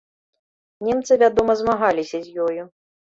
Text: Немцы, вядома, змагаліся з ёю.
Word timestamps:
Немцы, 0.87 1.17
вядома, 1.25 1.57
змагаліся 1.63 2.17
з 2.29 2.47
ёю. 2.47 2.63